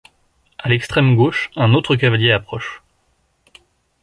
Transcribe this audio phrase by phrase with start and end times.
[0.57, 2.81] À l'extrême gauche, un autre cavalier approche.